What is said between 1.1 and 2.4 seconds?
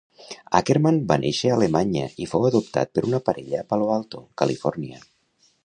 va néixer a Alemanya i